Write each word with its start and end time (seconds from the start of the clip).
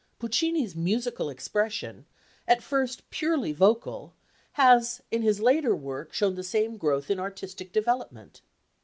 Puccini's 0.17 0.75
musical 0.75 1.29
expression, 1.29 2.07
at 2.47 2.63
first 2.63 3.07
purely 3.11 3.51
vocal, 3.53 4.15
has 4.53 5.03
in 5.11 5.21
his 5.21 5.39
later 5.39 5.75
work 5.75 6.11
shown 6.11 6.33
that 6.33 6.43
same 6.45 6.75
growth 6.77 7.11
in 7.11 7.19
artistic 7.19 7.71
development. 7.71 8.41